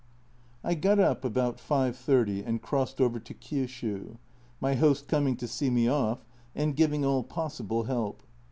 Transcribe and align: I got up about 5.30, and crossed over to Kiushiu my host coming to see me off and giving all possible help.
I 0.63 0.73
got 0.73 0.97
up 0.97 1.23
about 1.23 1.59
5.30, 1.59 2.43
and 2.43 2.59
crossed 2.59 2.99
over 2.99 3.19
to 3.19 3.33
Kiushiu 3.35 4.17
my 4.59 4.73
host 4.73 5.07
coming 5.07 5.35
to 5.35 5.47
see 5.47 5.69
me 5.69 5.87
off 5.87 6.25
and 6.55 6.75
giving 6.75 7.05
all 7.05 7.21
possible 7.21 7.83
help. 7.83 8.23